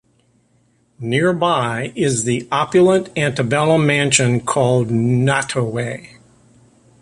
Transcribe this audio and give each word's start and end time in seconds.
Nearby 0.99 1.93
is 1.95 2.23
the 2.23 2.47
opulent 2.51 3.09
antebellum 3.15 3.85
mansion 3.85 4.39
called 4.39 4.89
Nottoway. 4.89 6.17